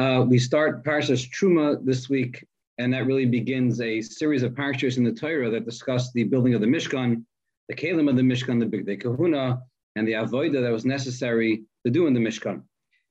Uh, 0.00 0.22
we 0.22 0.38
start 0.38 0.82
Parshas 0.82 1.28
Truma 1.28 1.84
this 1.84 2.08
week, 2.08 2.46
and 2.78 2.90
that 2.94 3.04
really 3.04 3.26
begins 3.26 3.82
a 3.82 4.00
series 4.00 4.42
of 4.42 4.52
parshas 4.52 4.96
in 4.96 5.04
the 5.04 5.12
Torah 5.12 5.50
that 5.50 5.66
discuss 5.66 6.10
the 6.12 6.24
building 6.24 6.54
of 6.54 6.62
the 6.62 6.66
Mishkan, 6.66 7.22
the 7.68 7.74
Kalim 7.74 8.08
of 8.08 8.16
the 8.16 8.22
Mishkan, 8.22 8.58
the 8.58 8.64
Bigdei 8.64 8.98
Kahuna, 8.98 9.60
and 9.96 10.08
the 10.08 10.12
Avoida 10.12 10.62
that 10.62 10.72
was 10.72 10.86
necessary 10.86 11.64
to 11.84 11.92
do 11.92 12.06
in 12.06 12.14
the 12.14 12.20
Mishkan. 12.20 12.62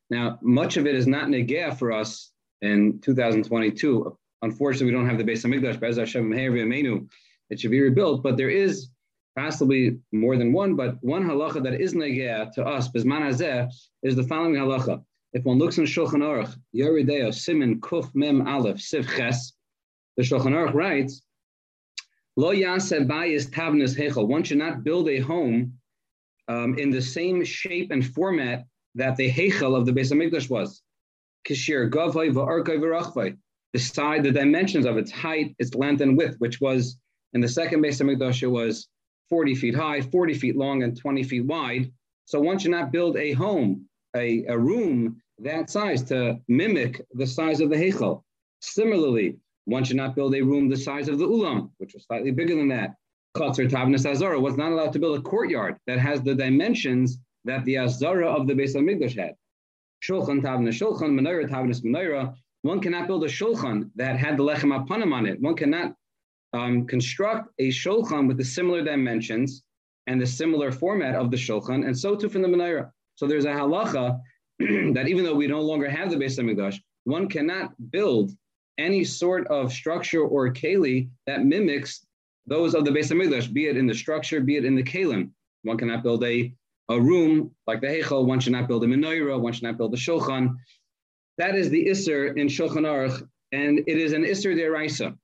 Now, 0.10 0.39
much 0.41 0.78
of 0.78 0.88
it 0.88 0.96
is 0.96 1.05
not 1.05 1.28
negea 1.28 1.78
for 1.78 1.91
us 1.91 2.31
in 2.63 2.99
2022. 3.01 4.17
Unfortunately, 4.42 4.87
we 4.87 4.92
don't 4.92 5.08
have 5.08 5.19
the 5.19 5.24
Beis 5.24 5.46
Hamikdash, 5.46 5.79
Bez 5.79 5.97
Hashem 5.97 6.28
Menu. 6.28 7.08
It 7.51 7.60
should 7.60 7.69
be 7.69 7.81
rebuilt, 7.81 8.24
but 8.24 8.35
there 8.35 8.49
is 8.49 8.90
possibly 9.37 9.99
more 10.12 10.37
than 10.37 10.53
one, 10.53 10.76
but 10.76 10.96
one 11.03 11.24
halacha 11.24 11.62
that 11.65 11.79
is 11.79 11.94
negea 11.94 12.51
to 12.53 12.65
us, 12.65 12.90
Bezman 12.90 13.29
Hazeh, 13.29 13.71
is 14.01 14.15
the 14.15 14.24
following 14.24 14.56
halacha. 14.56 15.03
If 15.32 15.44
one 15.44 15.60
looks 15.60 15.78
in 15.78 15.86
Shulchan 15.86 16.23
Aruch, 16.23 16.55
Yoreh 16.76 17.08
De'ah 17.08 17.34
Simin 17.34 17.80
Kuf 17.82 18.09
Mem 18.16 18.48
Aleph 18.48 18.82
Sif 18.82 19.08
Ches, 19.16 19.54
the 20.18 20.24
Shulchan 20.24 20.54
Aruch 20.54 20.74
writes, 20.74 21.22
Lo 22.36 22.54
Yaseh 22.54 23.06
Bayis 23.06 23.50
Tavnis 23.50 23.96
Hechel. 23.96 24.28
One 24.28 24.44
should 24.44 24.58
not 24.58 24.84
build 24.84 25.10
a 25.10 25.20
home 25.20 25.73
um, 26.48 26.78
in 26.80 26.90
the 26.90 27.02
same 27.02 27.44
shape 27.44 27.92
and 27.92 28.06
format 28.06 28.66
that 28.96 29.18
the 29.18 29.30
Hechel 29.30 29.76
of 29.76 29.86
the 29.86 29.92
Beis 29.92 30.12
Hamikdash 30.12 30.50
was. 30.50 30.82
Kishir 31.48 31.90
Gavai 31.90 32.32
Va'arkai 32.32 32.80
V'rachvai. 32.80 33.38
The 33.73 33.80
side, 33.80 34.23
the 34.23 34.32
dimensions 34.32 34.86
of 34.86 34.98
its 34.98 35.12
height, 35.12 35.56
its 35.59 35.76
length 35.76 36.02
and 36.02 36.18
width, 36.18 36.38
which 36.40 36.59
was 36.59 36.98
in 37.34 37.42
the 37.42 37.48
second 37.48 37.84
Beis 37.84 38.02
Hamikdash, 38.02 38.42
it 38.42 38.48
was 38.48 38.88
40 39.30 39.54
feet 39.54 39.76
high, 39.76 40.02
40 40.02 40.34
feet 40.34 40.56
long, 40.56 40.82
and 40.82 40.98
20 40.98 41.23
feet 41.23 41.46
wide. 41.46 41.92
So 42.26 42.40
one 42.40 42.58
should 42.58 42.72
not 42.72 42.92
build 42.92 43.18
a 43.18 43.34
home 43.34 43.89
a, 44.16 44.45
a 44.45 44.58
room 44.58 45.22
that 45.40 45.70
size 45.70 46.04
to 46.04 46.40
mimic 46.48 47.02
the 47.13 47.27
size 47.27 47.62
of 47.62 47.70
the 47.70 47.76
Heichel. 47.76 48.23
Similarly, 48.62 49.38
one 49.66 49.84
should 49.84 49.98
not 49.98 50.16
build 50.16 50.36
a 50.36 50.41
room 50.41 50.67
the 50.67 50.78
size 50.78 51.08
of 51.08 51.20
the 51.20 51.28
Ulam, 51.28 51.70
which 51.78 51.94
was 51.94 52.06
slightly 52.06 52.31
bigger 52.31 52.56
than 52.56 52.67
that. 52.69 52.95
Chatzar 53.38 53.69
Tavnas 53.69 54.09
Azara 54.09 54.39
was 54.39 54.58
not 54.58 54.72
allowed 54.72 54.92
to 54.94 55.00
build 55.00 55.19
a 55.19 55.22
courtyard 55.22 55.78
that 55.86 56.00
has 56.00 56.22
the 56.22 56.34
dimensions 56.34 57.19
that 57.45 57.64
the 57.66 57.78
Azara 57.78 58.28
of 58.28 58.47
the 58.47 58.53
Beis 58.53 58.75
HaMikdash 58.75 59.17
had. 59.17 59.36
Shulchan 60.03 60.41
Tavnas 60.41 60.73
Shulchan, 60.73 61.17
Menorah 61.17 61.47
Tavnas 61.50 61.81
Menorah. 61.84 62.34
One 62.64 62.81
cannot 62.81 63.08
build 63.08 63.23
a 63.23 63.28
Shulchan 63.28 63.91
that 63.95 64.17
had 64.17 64.38
the 64.38 64.44
Lechem 64.44 64.75
Apanim 64.78 65.14
on 65.14 65.25
it. 65.25 65.39
One 65.39 65.56
cannot 65.56 65.95
um, 66.53 66.88
construct 66.88 67.50
a 67.59 67.69
Shulchan 67.69 68.28
with 68.28 68.38
the 68.38 68.44
similar 68.44 68.84
dimensions 68.84 69.64
and 70.08 70.19
the 70.19 70.25
similar 70.25 70.72
format 70.72 71.16
of 71.16 71.30
the 71.31 71.38
Shulchan, 71.38 71.86
and 71.86 71.97
so 71.97 72.16
too 72.16 72.30
from 72.30 72.41
the 72.41 72.47
Menorah. 72.47 72.91
So 73.20 73.28
there's 73.28 73.44
a 73.44 73.50
halacha 73.50 74.17
that 74.94 75.09
even 75.09 75.25
though 75.25 75.36
we 75.36 75.45
no 75.45 75.59
longer 75.59 75.89
have 75.89 76.09
the 76.09 76.16
Beis 76.16 76.39
Hamikdash, 76.39 76.80
one 77.03 77.28
cannot 77.28 77.73
build 77.92 78.31
any 78.78 79.03
sort 79.03 79.45
of 79.48 79.73
structure 79.73 80.22
or 80.22 80.53
keli 80.53 81.09
that 81.28 81.44
mimics 81.44 82.06
those 82.47 82.73
of 82.73 82.86
the 82.86 82.92
Beis 82.92 83.12
Hamikdash, 83.12 83.52
be 83.52 83.67
it 83.67 83.75
in 83.75 83.88
the 83.88 83.94
structure, 83.94 84.40
be 84.40 84.56
it 84.56 84.64
in 84.64 84.73
the 84.73 84.84
kalim. 84.84 85.31
One 85.64 85.78
cannot 85.78 86.02
build 86.02 86.23
a, 86.23 86.53
a 86.88 86.97
room 86.97 87.52
like 87.67 87.81
the 87.81 87.88
Heichel. 87.88 88.25
One 88.25 88.40
should 88.40 88.53
not 88.53 88.70
build 88.70 88.86
a 88.86 88.88
menorah. 88.88 89.38
One 89.38 89.52
should 89.52 89.64
not 89.64 89.78
build 89.78 89.94
a 89.94 89.97
shulchan. 89.97 90.56
That 91.38 91.56
is 91.56 91.70
the 91.70 91.88
Isser 91.88 92.38
in 92.38 92.47
Shulchan 92.47 92.88
Aruch, 92.88 93.28
and 93.52 93.80
it 93.80 93.97
is 93.97 94.14
an 94.14 94.23
Isser 94.23 94.56
deraisa. 94.56 95.17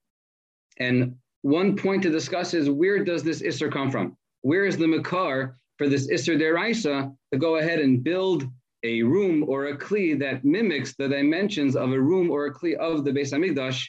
And 0.78 1.16
one 1.40 1.76
point 1.76 2.02
to 2.02 2.10
discuss 2.10 2.52
is 2.52 2.68
where 2.68 3.02
does 3.02 3.22
this 3.22 3.40
Isser 3.40 3.72
come 3.72 3.90
from? 3.90 4.18
Where 4.42 4.66
is 4.66 4.76
the 4.76 4.86
Makar 4.86 5.56
for 5.78 5.88
this 5.88 6.10
Isser 6.10 6.38
Deraisa 6.38 7.14
to 7.32 7.38
go 7.38 7.56
ahead 7.56 7.80
and 7.80 8.02
build 8.02 8.44
a 8.82 9.02
room 9.02 9.44
or 9.48 9.66
a 9.66 9.76
Kli 9.76 10.18
that 10.20 10.44
mimics 10.44 10.94
the 10.96 11.08
dimensions 11.08 11.76
of 11.76 11.92
a 11.92 12.00
room 12.00 12.30
or 12.30 12.46
a 12.46 12.54
Kli 12.54 12.74
of 12.74 13.04
the 13.04 13.10
Beis 13.10 13.32
Hamikdash. 13.32 13.88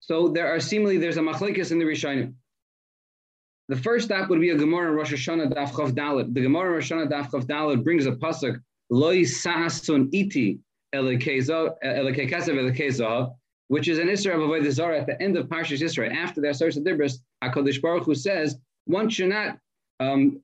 So 0.00 0.28
there 0.28 0.54
are 0.54 0.60
seemingly, 0.60 0.98
there's 0.98 1.16
a 1.16 1.20
machlekes 1.20 1.72
in 1.72 1.78
the 1.78 1.84
Rishonim. 1.84 2.34
The 3.68 3.76
first 3.76 4.04
step 4.04 4.28
would 4.28 4.40
be 4.40 4.50
a 4.50 4.56
Gemara 4.56 4.92
Rosh 4.92 5.12
Hashanah 5.12 5.52
Daf 5.52 5.70
Chav 5.70 5.90
Dalet. 5.92 6.32
The 6.32 6.42
Gemara 6.42 6.70
Rosh 6.70 6.92
Hashanah 6.92 7.10
Daf 7.10 7.30
Chav 7.30 7.44
Dalet 7.46 7.82
brings 7.82 8.06
a 8.06 8.12
pasuk, 8.12 8.60
Loi 8.90 9.24
Sa'asun 9.24 10.08
Iti 10.12 10.60
which 13.68 13.88
is 13.88 13.98
an 13.98 14.08
Isra 14.08 14.34
of 14.34 14.40
Avodah 14.40 14.70
Zarah 14.70 15.00
at 15.00 15.06
the 15.06 15.20
end 15.20 15.36
of 15.36 15.46
Parshas 15.46 15.82
Yisro. 15.82 16.14
After 16.14 16.40
the 16.40 16.50
Asar 16.50 16.68
Dibris, 16.68 17.18
HaKadosh 17.42 17.82
Baruch 17.82 18.04
Hu 18.04 18.14
says, 18.14 18.56
one 18.84 19.08
should 19.08 19.30
not 19.30 19.58
um, 19.98 20.40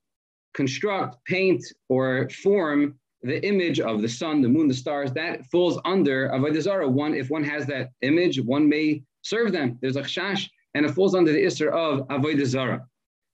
construct, 0.54 1.24
paint, 1.24 1.64
or 1.88 2.28
form 2.30 2.94
the 3.22 3.44
image 3.46 3.80
of 3.80 4.02
the 4.02 4.08
sun, 4.08 4.42
the 4.42 4.48
moon, 4.48 4.68
the 4.68 4.74
stars, 4.74 5.12
that 5.12 5.46
falls 5.46 5.78
under 5.84 6.28
Avodah 6.30 6.60
Zarah. 6.60 6.88
One, 6.88 7.14
if 7.14 7.30
one 7.30 7.44
has 7.44 7.66
that 7.66 7.90
image, 8.02 8.40
one 8.40 8.68
may 8.68 9.02
serve 9.22 9.52
them. 9.52 9.78
There's 9.80 9.96
a 9.96 10.02
chash, 10.02 10.48
and 10.74 10.84
it 10.84 10.92
falls 10.92 11.14
under 11.14 11.32
the 11.32 11.44
Isser 11.44 11.70
of 11.70 12.06
Avodah 12.08 12.46
Zarah. 12.46 12.84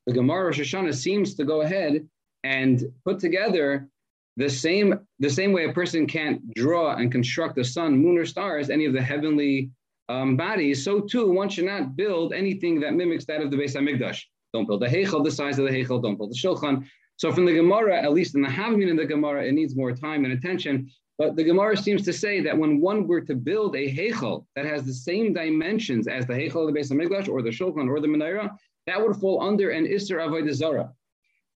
The 0.07 0.13
Gemara 0.13 0.47
Rosh 0.47 0.61
Hashanah 0.61 0.95
seems 0.95 1.35
to 1.37 1.45
go 1.45 1.63
ahead 1.63 2.07
and 2.45 2.85
put 3.05 3.19
together 3.19 3.89
the 4.37 4.49
same, 4.49 5.01
the 5.19 5.31
same 5.31 5.53
way 5.53 5.65
a 5.65 5.73
person 5.73 6.07
can't 6.07 6.55
draw 6.55 6.95
and 6.95 7.11
construct 7.11 7.57
the 7.57 7.65
sun, 7.65 7.99
moon, 7.99 8.19
or 8.19 8.27
stars, 8.27 8.71
any 8.71 8.85
of 8.85 8.93
the 8.93 9.03
heavenly 9.03 9.71
um, 10.09 10.37
bodies, 10.37 10.85
so 10.85 11.01
too 11.01 11.31
one 11.31 11.49
should 11.49 11.67
not 11.67 11.97
build 11.97 12.33
anything 12.33 12.81
that 12.81 12.95
mimics 12.95 13.27
that 13.27 13.43
of 13.43 13.51
the 13.51 13.57
Beis 13.57 13.75
Hamikdash. 13.77 14.23
Don't 14.55 14.67
build 14.67 14.83
a 14.83 14.89
Heichel 14.89 15.23
the 15.23 15.31
size 15.31 15.59
of 15.59 15.67
the 15.67 15.71
Heichel, 15.71 16.03
don't 16.03 16.17
build 16.17 16.31
a 16.31 16.35
Shulchan. 16.35 16.87
So 17.19 17.33
from 17.33 17.45
the 17.45 17.53
Gemara, 17.53 18.01
at 18.01 18.13
least 18.13 18.37
in 18.37 18.43
the 18.43 18.49
Havmin 18.49 18.89
in 18.89 18.97
the 18.97 19.05
Gemara, 19.05 19.45
it 19.45 19.53
needs 19.53 19.75
more 19.75 19.93
time 19.93 20.25
and 20.25 20.33
attention. 20.33 20.89
But 21.19 21.35
the 21.35 21.43
Gemara 21.43 21.77
seems 21.77 22.05
to 22.05 22.13
say 22.13 22.41
that 22.43 22.57
when 22.57 22.81
one 22.81 23.09
were 23.09 23.21
to 23.23 23.35
build 23.35 23.75
a 23.75 23.93
Heichel 23.93 24.47
that 24.55 24.65
has 24.65 24.85
the 24.85 24.93
same 24.93 25.33
dimensions 25.33 26.07
as 26.07 26.27
the 26.27 26.35
Heichel 26.35 26.69
of 26.69 26.73
the 26.73 26.81
Beis 26.81 26.93
Hamikdash 26.93 27.29
or 27.29 27.43
the 27.43 27.51
Shulchan 27.51 27.89
or 27.89 27.99
the 27.99 28.07
Menorah, 28.07 28.57
that 28.87 29.03
would 29.03 29.17
fall 29.17 29.43
under 29.43 29.71
an 29.71 29.85
Isser 29.85 30.25
Avodah. 30.25 30.93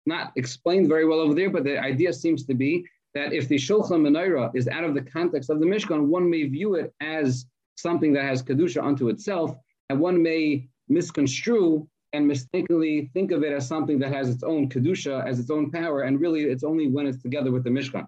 Not 0.04 0.32
explained 0.34 0.88
very 0.88 1.04
well 1.04 1.20
over 1.20 1.32
there, 1.32 1.48
but 1.48 1.62
the 1.62 1.78
idea 1.78 2.12
seems 2.12 2.44
to 2.46 2.54
be 2.54 2.84
that 3.14 3.32
if 3.32 3.46
the 3.46 3.54
Shulchan 3.54 4.02
Menorah 4.02 4.50
is 4.56 4.66
out 4.66 4.82
of 4.82 4.94
the 4.94 5.02
context 5.02 5.48
of 5.48 5.60
the 5.60 5.66
Mishkan, 5.66 6.08
one 6.08 6.28
may 6.28 6.42
view 6.42 6.74
it 6.74 6.92
as 7.00 7.46
something 7.76 8.12
that 8.14 8.24
has 8.24 8.42
Kedusha 8.42 8.82
unto 8.82 9.10
itself, 9.10 9.54
and 9.90 10.00
one 10.00 10.20
may 10.20 10.68
misconstrue 10.88 11.86
and 12.12 12.26
mistakenly 12.26 13.10
think 13.14 13.30
of 13.30 13.42
it 13.42 13.52
as 13.52 13.66
something 13.66 13.98
that 13.98 14.12
has 14.12 14.28
its 14.28 14.42
own 14.42 14.68
kedusha, 14.68 15.26
as 15.26 15.38
its 15.38 15.50
own 15.50 15.70
power, 15.70 16.02
and 16.02 16.20
really 16.20 16.42
it's 16.42 16.64
only 16.64 16.88
when 16.88 17.06
it's 17.06 17.22
together 17.22 17.50
with 17.50 17.64
the 17.64 17.70
Mishkan. 17.70 18.06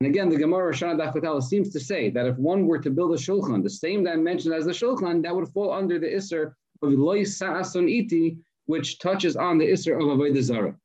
And 0.00 0.08
again, 0.08 0.28
the 0.28 0.36
Gemara 0.36 0.72
Shana 0.72 0.98
Dafkatala 0.98 1.42
seems 1.42 1.70
to 1.70 1.80
say 1.80 2.10
that 2.10 2.26
if 2.26 2.36
one 2.36 2.66
were 2.66 2.80
to 2.80 2.90
build 2.90 3.12
a 3.12 3.16
shulchan, 3.16 3.62
the 3.62 3.70
same 3.70 4.04
dimension 4.04 4.52
as 4.52 4.64
the 4.64 4.72
shulchan, 4.72 5.22
that 5.22 5.34
would 5.34 5.48
fall 5.48 5.72
under 5.72 5.98
the 5.98 6.08
Isser 6.08 6.54
of 6.82 6.92
Loy 6.92 7.22
Sa'ason 7.22 7.88
Iti, 7.88 8.36
which 8.66 8.98
touches 8.98 9.36
on 9.36 9.56
the 9.56 9.66
Isser 9.66 9.94
of 9.94 10.18
Avodah 10.18 10.42
Zarah. 10.42 10.76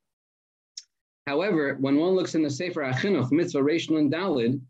However, 1.26 1.78
when 1.80 1.98
one 1.98 2.12
looks 2.12 2.36
in 2.36 2.44
the 2.44 2.50
Sefer 2.50 2.82
HaChinuch, 2.82 3.32
Mitzvah 3.32 3.60
Rishon 3.60 3.98
and 3.98 4.12
Dalid, 4.12 4.62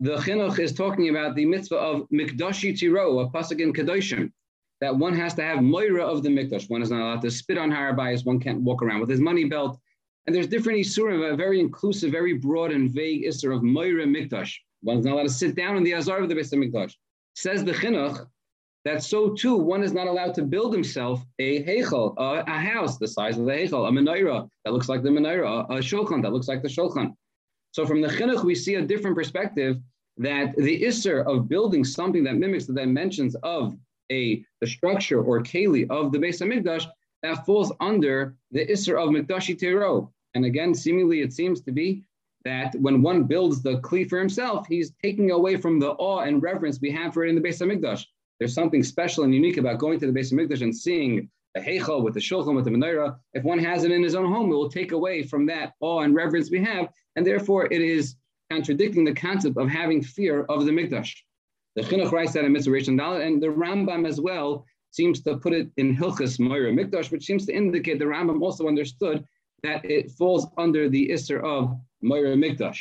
the 0.00 0.16
Chinuch 0.16 0.58
is 0.58 0.72
talking 0.72 1.10
about 1.10 1.34
the 1.34 1.44
mitzvah 1.44 1.76
of 1.76 2.08
Mikdashi 2.08 2.78
Tiro, 2.78 3.18
a 3.18 3.30
pasuk 3.30 3.60
in 3.60 3.72
Kedoshim, 3.72 4.32
that 4.80 4.96
one 4.96 5.14
has 5.14 5.34
to 5.34 5.42
have 5.42 5.62
moira 5.62 6.04
of 6.04 6.22
the 6.22 6.28
mikdash. 6.28 6.70
One 6.70 6.82
is 6.82 6.90
not 6.90 7.00
allowed 7.00 7.22
to 7.22 7.30
spit 7.30 7.58
on 7.58 7.70
harabayas. 7.70 8.24
One 8.24 8.40
can't 8.40 8.62
walk 8.62 8.82
around 8.82 9.00
with 9.00 9.10
his 9.10 9.20
money 9.20 9.44
belt. 9.44 9.78
And 10.26 10.34
there's 10.34 10.46
different 10.46 10.78
isurim, 10.78 11.32
a 11.32 11.36
very 11.36 11.60
inclusive, 11.60 12.12
very 12.12 12.34
broad 12.34 12.72
and 12.72 12.90
vague 12.90 13.24
isur 13.24 13.54
of 13.54 13.62
moira 13.62 14.04
mikdash. 14.04 14.54
One 14.82 14.98
is 14.98 15.04
not 15.04 15.14
allowed 15.14 15.24
to 15.24 15.30
sit 15.30 15.54
down 15.54 15.76
in 15.76 15.84
the 15.84 15.94
azar 15.94 16.22
of 16.22 16.28
the 16.28 16.34
Beis 16.34 16.52
Mikdash. 16.52 16.94
Says 17.34 17.64
the 17.64 17.72
chinuch 17.72 18.26
that 18.84 19.02
so 19.02 19.30
too 19.30 19.56
one 19.56 19.82
is 19.82 19.92
not 19.92 20.06
allowed 20.06 20.34
to 20.34 20.42
build 20.42 20.72
himself 20.72 21.22
a 21.38 21.62
heichel, 21.64 22.14
a, 22.16 22.42
a, 22.46 22.58
house 22.58 22.96
the 22.96 23.06
size 23.06 23.38
of 23.38 23.44
the 23.44 23.52
heichel, 23.52 23.88
a 23.88 23.92
menorah 23.92 24.48
that 24.64 24.72
looks 24.72 24.88
like 24.88 25.02
the 25.02 25.10
menorah, 25.10 25.68
a, 25.68 25.74
a 25.74 25.78
shulchan 25.80 26.22
that 26.22 26.32
looks 26.32 26.48
like 26.48 26.62
the 26.62 26.68
shulchan. 26.68 27.14
So 27.72 27.86
from 27.86 28.00
the 28.00 28.08
chinuch 28.08 28.42
we 28.42 28.54
see 28.54 28.76
a 28.76 28.82
different 28.82 29.16
perspective 29.16 29.76
that 30.16 30.56
the 30.56 30.82
isser 30.82 31.24
of 31.26 31.48
building 31.48 31.84
something 31.84 32.24
that 32.24 32.36
mimics 32.36 32.66
the 32.66 32.72
dimensions 32.72 33.36
of 33.42 33.76
a 34.10 34.44
the 34.60 34.66
structure 34.66 35.22
or 35.22 35.42
keli 35.42 35.88
of 35.90 36.12
the 36.12 36.18
Beis 36.18 36.40
Hamikdash, 36.40 36.86
that 37.22 37.44
falls 37.44 37.72
under 37.80 38.36
the 38.50 38.66
Isser 38.66 38.98
of 38.98 39.10
Mikdashi 39.10 39.58
Tero. 39.58 40.10
And 40.34 40.44
again, 40.44 40.74
seemingly 40.74 41.20
it 41.20 41.32
seems 41.32 41.60
to 41.62 41.72
be 41.72 42.04
that 42.44 42.74
when 42.76 43.02
one 43.02 43.24
builds 43.24 43.62
the 43.62 43.78
kli 43.80 44.08
for 44.08 44.18
himself, 44.18 44.66
he's 44.66 44.92
taking 45.02 45.30
away 45.30 45.56
from 45.56 45.78
the 45.78 45.90
awe 45.90 46.20
and 46.20 46.42
reverence 46.42 46.80
we 46.80 46.90
have 46.90 47.12
for 47.12 47.24
it 47.24 47.28
in 47.28 47.34
the 47.34 47.40
Beis 47.40 47.60
Hamikdash. 47.60 48.04
There's 48.38 48.54
something 48.54 48.82
special 48.82 49.24
and 49.24 49.34
unique 49.34 49.58
about 49.58 49.78
going 49.78 50.00
to 50.00 50.10
the 50.10 50.18
Beis 50.18 50.32
Hamikdash 50.32 50.62
and 50.62 50.74
seeing 50.74 51.28
the 51.54 51.60
heichal 51.60 52.02
with 52.02 52.14
the 52.14 52.20
shulchan 52.20 52.54
with 52.54 52.64
the 52.64 52.70
menorah. 52.70 53.16
If 53.34 53.44
one 53.44 53.58
has 53.58 53.84
it 53.84 53.90
in 53.90 54.02
his 54.02 54.14
own 54.14 54.32
home, 54.32 54.50
it 54.50 54.54
will 54.54 54.70
take 54.70 54.92
away 54.92 55.22
from 55.22 55.46
that 55.46 55.74
awe 55.80 56.00
and 56.00 56.14
reverence 56.14 56.50
we 56.50 56.62
have, 56.64 56.88
and 57.16 57.26
therefore 57.26 57.66
it 57.66 57.80
is 57.80 58.14
contradicting 58.50 59.04
the 59.04 59.14
concept 59.14 59.56
of 59.56 59.68
having 59.68 60.02
fear 60.02 60.44
of 60.44 60.64
the 60.64 60.72
mikdash. 60.72 61.14
The 61.80 61.86
Chinuch 61.86 62.12
writes 62.12 62.34
that 62.34 62.44
in 62.44 62.52
Mitzvah 62.52 62.72
Rishon 62.72 63.26
and 63.26 63.42
the 63.42 63.46
Rambam 63.46 64.06
as 64.06 64.20
well 64.20 64.66
seems 64.90 65.22
to 65.22 65.38
put 65.38 65.54
it 65.54 65.70
in 65.78 65.96
Hilchas 65.96 66.38
Moira 66.38 66.70
Mikdash, 66.70 67.10
which 67.10 67.24
seems 67.24 67.46
to 67.46 67.54
indicate 67.54 67.98
the 67.98 68.04
Rambam 68.04 68.42
also 68.42 68.68
understood 68.68 69.24
that 69.62 69.82
it 69.82 70.10
falls 70.10 70.46
under 70.58 70.90
the 70.90 71.08
Isser 71.08 71.42
of 71.42 71.74
Moira 72.02 72.36
Mikdash. 72.36 72.78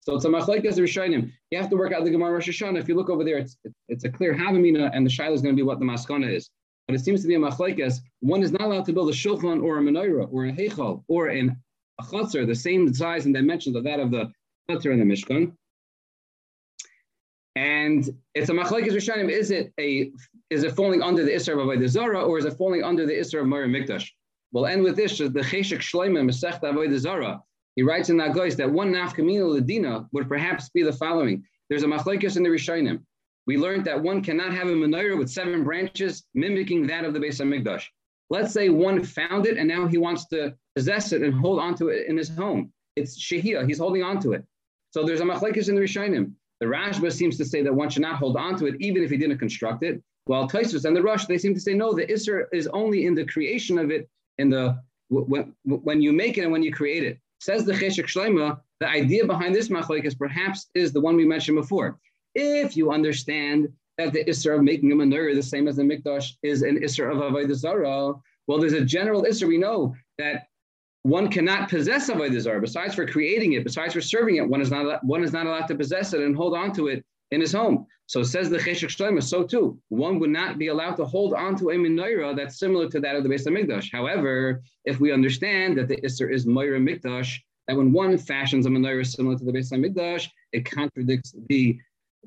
So 0.00 0.16
it's 0.16 0.26
a 0.26 0.28
machlekes 0.28 0.76
rishonim. 0.76 1.32
You 1.50 1.58
have 1.58 1.70
to 1.70 1.76
work 1.76 1.94
out 1.94 2.04
the 2.04 2.10
Gemara 2.10 2.32
Rosh 2.32 2.50
Hashanah. 2.50 2.78
If 2.78 2.88
you 2.88 2.94
look 2.94 3.08
over 3.08 3.24
there, 3.24 3.38
it's 3.38 3.56
it's 3.88 4.04
a 4.04 4.10
clear 4.10 4.34
havamina, 4.34 4.90
and 4.92 5.06
the 5.06 5.10
shaila 5.10 5.32
is 5.32 5.40
going 5.40 5.54
to 5.54 5.58
be 5.58 5.66
what 5.66 5.78
the 5.78 5.86
maskana 5.86 6.30
is. 6.30 6.50
But 6.86 6.96
it 6.96 7.00
seems 7.02 7.22
to 7.22 7.28
be 7.28 7.36
a 7.36 7.38
machlekes. 7.38 8.00
One 8.20 8.42
is 8.42 8.52
not 8.52 8.62
allowed 8.62 8.84
to 8.84 8.92
build 8.92 9.08
a 9.08 9.14
shulchan 9.14 9.62
or 9.62 9.78
a 9.78 9.80
menorah 9.80 10.28
or 10.30 10.44
a 10.44 10.52
heichal 10.52 11.04
or 11.08 11.30
in 11.30 11.56
a 11.98 12.44
the 12.44 12.54
same 12.54 12.92
size 12.92 13.24
and 13.24 13.34
dimensions 13.34 13.76
of 13.76 13.84
that 13.84 13.98
of 13.98 14.10
the 14.10 14.30
chutzner 14.68 14.92
and 14.92 15.00
the 15.00 15.06
mishkan. 15.06 15.56
And 17.54 18.08
it's 18.34 18.48
a 18.48 18.52
machlekes 18.52 18.92
rishonim. 18.92 19.30
Is 19.30 19.50
it 19.50 19.72
a 19.78 20.10
is 20.50 20.64
it 20.64 20.74
falling 20.74 21.02
under 21.02 21.24
the 21.24 21.32
isra 21.32 21.52
of 21.52 21.58
avodah 21.58 21.88
zara 21.88 22.22
or 22.22 22.38
is 22.38 22.44
it 22.44 22.54
falling 22.54 22.82
under 22.82 23.06
the 23.06 23.12
isra 23.12 23.40
of 23.40 23.46
Moira 23.46 23.68
Mikdash? 23.68 24.08
We'll 24.52 24.66
end 24.66 24.82
with 24.82 24.96
this: 24.96 25.18
the 25.18 25.28
cheshek 25.28 25.80
shleima 25.80 26.22
mesechta 26.24 26.72
avodah 26.72 26.98
zara 26.98 27.42
he 27.76 27.82
writes 27.82 28.10
in 28.10 28.16
Nagois 28.16 28.56
that 28.56 28.70
one 28.70 28.92
nafkamina 28.92 29.60
ladina 29.60 30.06
would 30.12 30.28
perhaps 30.28 30.68
be 30.70 30.82
the 30.82 30.92
following. 30.92 31.44
There's 31.68 31.84
a 31.84 31.86
machlekes 31.86 32.36
in 32.36 32.42
the 32.42 32.50
Rishonim. 32.50 33.02
We 33.46 33.56
learned 33.56 33.84
that 33.86 34.00
one 34.00 34.22
cannot 34.22 34.52
have 34.52 34.68
a 34.68 34.72
menorah 34.72 35.18
with 35.18 35.30
seven 35.30 35.64
branches 35.64 36.24
mimicking 36.34 36.86
that 36.86 37.04
of 37.04 37.14
the 37.14 37.18
Beis 37.18 37.40
Hamikdash. 37.40 37.84
Let's 38.30 38.52
say 38.52 38.68
one 38.68 39.02
found 39.02 39.46
it 39.46 39.56
and 39.56 39.68
now 39.68 39.86
he 39.86 39.98
wants 39.98 40.26
to 40.28 40.54
possess 40.76 41.12
it 41.12 41.22
and 41.22 41.34
hold 41.34 41.58
onto 41.58 41.88
it 41.88 42.06
in 42.08 42.16
his 42.16 42.28
home. 42.28 42.72
It's 42.96 43.20
shehia. 43.20 43.66
He's 43.66 43.78
holding 43.78 44.02
onto 44.02 44.32
it. 44.32 44.44
So 44.90 45.04
there's 45.04 45.20
a 45.20 45.24
machlekes 45.24 45.68
in 45.68 45.74
the 45.74 45.80
Rishonim. 45.80 46.32
The 46.62 46.68
Rashba 46.68 47.12
seems 47.12 47.36
to 47.38 47.44
say 47.44 47.60
that 47.64 47.74
one 47.74 47.90
should 47.90 48.02
not 48.02 48.18
hold 48.18 48.36
on 48.36 48.56
to 48.58 48.66
it 48.66 48.76
even 48.78 49.02
if 49.02 49.10
he 49.10 49.16
didn't 49.16 49.38
construct 49.38 49.82
it. 49.82 50.00
While 50.26 50.48
Taisus 50.48 50.84
and 50.84 50.94
the 50.94 51.02
Rosh, 51.02 51.26
they 51.26 51.36
seem 51.36 51.54
to 51.54 51.60
say 51.60 51.74
no, 51.74 51.92
the 51.92 52.06
Isser 52.06 52.44
is 52.52 52.68
only 52.68 53.06
in 53.06 53.16
the 53.16 53.24
creation 53.24 53.80
of 53.80 53.90
it, 53.90 54.08
in 54.38 54.48
the 54.48 54.80
when, 55.08 55.56
when 55.64 56.00
you 56.00 56.12
make 56.12 56.38
it 56.38 56.42
and 56.42 56.52
when 56.52 56.62
you 56.62 56.72
create 56.72 57.02
it. 57.02 57.18
Says 57.40 57.64
the 57.64 57.72
Cheshek 57.72 58.06
Shleima, 58.06 58.60
the 58.78 58.88
idea 58.88 59.26
behind 59.26 59.56
this 59.56 59.70
machlekes 59.70 60.16
perhaps 60.16 60.70
is 60.76 60.92
the 60.92 61.00
one 61.00 61.16
we 61.16 61.24
mentioned 61.26 61.56
before. 61.56 61.98
If 62.36 62.76
you 62.76 62.92
understand 62.92 63.68
that 63.98 64.12
the 64.12 64.24
Isser 64.26 64.54
of 64.54 64.62
making 64.62 64.92
a 64.92 64.94
menorah, 64.94 65.34
the 65.34 65.42
same 65.42 65.66
as 65.66 65.74
the 65.74 65.82
Mikdash, 65.82 66.34
is 66.44 66.62
an 66.62 66.78
Isser 66.78 67.10
of 67.10 67.18
Avodah 67.18 67.56
Zarah, 67.56 68.14
well, 68.46 68.60
there's 68.60 68.72
a 68.72 68.84
general 68.84 69.24
Isser. 69.24 69.48
We 69.48 69.58
know 69.58 69.96
that 70.18 70.46
one 71.02 71.28
cannot 71.28 71.68
possess 71.68 72.08
Avodah 72.10 72.40
Zarah, 72.40 72.60
besides 72.60 72.94
for 72.94 73.06
creating 73.06 73.54
it, 73.54 73.64
besides 73.64 73.94
for 73.94 74.00
serving 74.00 74.36
it, 74.36 74.48
one 74.48 74.60
is 74.60 74.70
not, 74.70 75.04
one 75.04 75.24
is 75.24 75.32
not 75.32 75.46
allowed 75.46 75.66
to 75.66 75.74
possess 75.74 76.12
it 76.12 76.20
and 76.20 76.36
hold 76.36 76.56
on 76.56 76.72
to 76.74 76.88
it 76.88 77.04
in 77.32 77.40
his 77.40 77.52
home. 77.52 77.86
So 78.06 78.22
says 78.22 78.50
the 78.50 78.58
Cheshek 78.58 78.90
Shlema, 78.90 79.22
so 79.22 79.42
too, 79.42 79.78
one 79.88 80.20
would 80.20 80.30
not 80.30 80.58
be 80.58 80.68
allowed 80.68 80.96
to 80.96 81.04
hold 81.04 81.34
on 81.34 81.56
to 81.56 81.70
a 81.70 81.74
menorah 81.74 82.36
that's 82.36 82.58
similar 82.58 82.88
to 82.90 83.00
that 83.00 83.16
of 83.16 83.24
the 83.24 83.28
Beis 83.28 83.46
Hamikdash. 83.46 83.90
However, 83.90 84.62
if 84.84 85.00
we 85.00 85.12
understand 85.12 85.78
that 85.78 85.88
the 85.88 85.96
Isser 86.02 86.32
is 86.32 86.46
Moira 86.46 86.78
Mikdash, 86.78 87.38
that 87.66 87.76
when 87.76 87.92
one 87.92 88.18
fashions 88.18 88.66
a 88.66 88.68
menorah 88.68 89.06
similar 89.06 89.36
to 89.38 89.44
the 89.44 89.52
Beis 89.52 89.72
Hamikdash, 89.72 90.28
it 90.52 90.70
contradicts 90.70 91.34
the, 91.48 91.78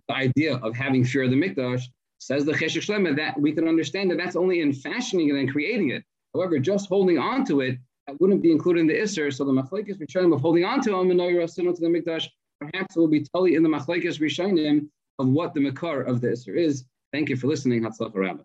the 0.07 0.13
idea 0.13 0.57
of 0.57 0.75
having 0.75 1.05
fear 1.05 1.23
of 1.23 1.29
the 1.29 1.41
Mikdash. 1.41 1.83
Says 2.17 2.43
the 2.43 2.53
Cheshek 2.53 2.81
Shlema 2.81 3.15
that 3.15 3.39
we 3.39 3.51
can 3.51 3.67
understand 3.67 4.09
that 4.09 4.17
that's 4.17 4.35
only 4.35 4.61
in 4.61 4.73
fashioning 4.73 5.29
it 5.29 5.35
and 5.35 5.51
creating 5.51 5.91
it. 5.91 6.03
However, 6.33 6.57
just 6.57 6.89
holding 6.89 7.19
on 7.19 7.45
to 7.45 7.61
it 7.61 7.77
that 8.07 8.19
wouldn't 8.19 8.41
be 8.41 8.51
included 8.51 8.81
in 8.81 8.87
the 8.87 8.93
Isser. 8.93 9.33
So 9.33 9.45
the 9.45 9.51
Machlekes 9.51 9.99
Rishonim 9.99 10.33
of 10.33 10.41
holding 10.41 10.65
on 10.65 10.81
to 10.81 10.95
a 10.95 11.03
menorah 11.03 11.49
similar 11.49 11.75
to 11.75 11.81
the 11.81 11.87
Mikdash 11.87 12.27
perhaps 12.59 12.95
it 12.95 12.99
will 12.99 13.07
be 13.07 13.23
totally 13.23 13.55
in 13.55 13.63
the 13.63 13.69
Machlekes 13.69 14.19
Rishonim 14.19 14.87
of 15.19 15.27
what 15.29 15.53
the 15.53 15.61
Makar 15.61 16.01
of 16.01 16.21
the 16.21 16.27
Isser 16.27 16.55
is. 16.55 16.85
Thank 17.11 17.29
you 17.29 17.35
for 17.35 17.47
listening. 17.47 17.81
Hatzlach 17.81 18.13
Rabbah. 18.13 18.43